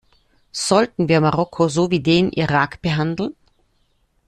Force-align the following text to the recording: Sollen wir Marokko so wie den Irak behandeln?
Sollen 0.51 1.09
wir 1.09 1.21
Marokko 1.21 1.69
so 1.69 1.91
wie 1.91 1.99
den 1.99 2.31
Irak 2.31 2.81
behandeln? 2.81 3.35